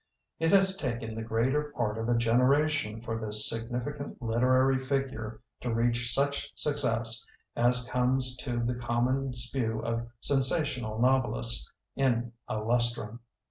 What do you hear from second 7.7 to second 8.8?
comes to the